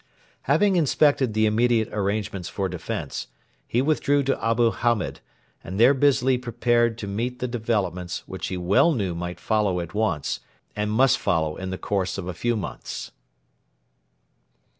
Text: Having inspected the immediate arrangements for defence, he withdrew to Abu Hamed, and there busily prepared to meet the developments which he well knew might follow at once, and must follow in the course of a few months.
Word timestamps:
Having 0.49 0.77
inspected 0.77 1.35
the 1.35 1.45
immediate 1.45 1.87
arrangements 1.93 2.49
for 2.49 2.67
defence, 2.67 3.27
he 3.67 3.83
withdrew 3.83 4.23
to 4.23 4.43
Abu 4.43 4.71
Hamed, 4.71 5.19
and 5.63 5.79
there 5.79 5.93
busily 5.93 6.39
prepared 6.39 6.97
to 6.97 7.05
meet 7.07 7.37
the 7.37 7.47
developments 7.47 8.23
which 8.25 8.47
he 8.47 8.57
well 8.57 8.93
knew 8.93 9.13
might 9.13 9.39
follow 9.39 9.79
at 9.79 9.93
once, 9.93 10.39
and 10.75 10.89
must 10.91 11.19
follow 11.19 11.55
in 11.55 11.69
the 11.69 11.77
course 11.77 12.17
of 12.17 12.27
a 12.27 12.33
few 12.33 12.55
months. 12.55 13.11